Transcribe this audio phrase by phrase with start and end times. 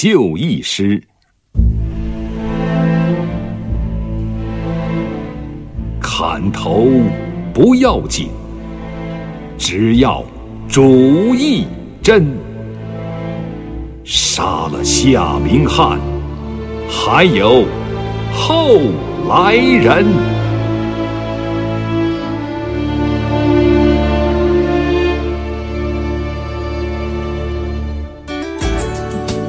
[0.00, 1.02] 就义诗。
[6.00, 6.86] 砍头
[7.52, 8.28] 不要紧，
[9.58, 10.24] 只要
[10.68, 11.66] 主义
[12.00, 12.28] 真。
[14.04, 15.98] 杀了夏明翰，
[16.88, 17.64] 还有
[18.32, 18.78] 后
[19.28, 20.37] 来人。